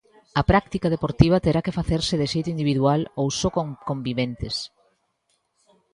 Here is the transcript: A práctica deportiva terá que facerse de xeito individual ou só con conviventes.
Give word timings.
A 0.39 0.41
práctica 0.51 0.87
deportiva 0.95 1.43
terá 1.45 1.59
que 1.65 1.75
facerse 1.79 2.15
de 2.21 2.29
xeito 2.33 2.49
individual 2.55 3.01
ou 3.21 3.27
só 3.39 3.49
con 3.57 3.67
conviventes. 3.89 4.55